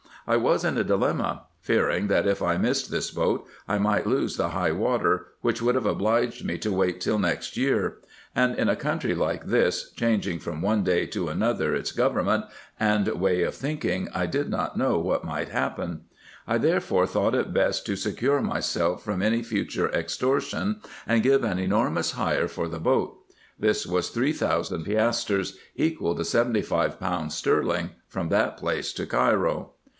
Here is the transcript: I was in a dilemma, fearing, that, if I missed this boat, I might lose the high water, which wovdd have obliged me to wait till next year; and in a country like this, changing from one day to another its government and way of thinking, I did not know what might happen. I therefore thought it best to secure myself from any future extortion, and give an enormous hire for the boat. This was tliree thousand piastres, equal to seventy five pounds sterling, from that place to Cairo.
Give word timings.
I 0.27 0.35
was 0.37 0.63
in 0.63 0.77
a 0.77 0.83
dilemma, 0.83 1.43
fearing, 1.59 2.07
that, 2.07 2.25
if 2.25 2.41
I 2.41 2.55
missed 2.57 2.89
this 2.89 3.11
boat, 3.11 3.45
I 3.67 3.77
might 3.77 4.07
lose 4.07 4.35
the 4.37 4.49
high 4.49 4.71
water, 4.71 5.27
which 5.41 5.61
wovdd 5.61 5.75
have 5.75 5.85
obliged 5.85 6.45
me 6.45 6.57
to 6.59 6.71
wait 6.71 7.01
till 7.01 7.19
next 7.19 7.57
year; 7.57 7.97
and 8.35 8.55
in 8.57 8.69
a 8.69 8.75
country 8.75 9.13
like 9.13 9.45
this, 9.45 9.91
changing 9.93 10.39
from 10.39 10.61
one 10.61 10.83
day 10.83 11.05
to 11.07 11.27
another 11.27 11.75
its 11.75 11.91
government 11.91 12.45
and 12.79 13.07
way 13.09 13.43
of 13.43 13.53
thinking, 13.53 14.09
I 14.13 14.25
did 14.25 14.49
not 14.49 14.77
know 14.77 14.97
what 14.97 15.23
might 15.25 15.49
happen. 15.49 16.01
I 16.47 16.57
therefore 16.57 17.05
thought 17.05 17.35
it 17.35 17.53
best 17.53 17.85
to 17.87 17.95
secure 17.95 18.41
myself 18.41 19.03
from 19.03 19.21
any 19.21 19.43
future 19.43 19.89
extortion, 19.91 20.81
and 21.05 21.21
give 21.23 21.43
an 21.43 21.59
enormous 21.59 22.11
hire 22.11 22.47
for 22.47 22.67
the 22.67 22.79
boat. 22.79 23.19
This 23.59 23.85
was 23.85 24.09
tliree 24.09 24.35
thousand 24.35 24.83
piastres, 24.85 25.57
equal 25.75 26.15
to 26.15 26.23
seventy 26.25 26.61
five 26.61 26.99
pounds 26.99 27.35
sterling, 27.35 27.91
from 28.07 28.29
that 28.29 28.57
place 28.57 28.93
to 28.93 29.05
Cairo. 29.05 29.73